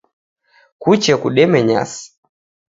Kuche 0.81 1.13
kudeme 1.21 1.59
nyasi 1.69 2.05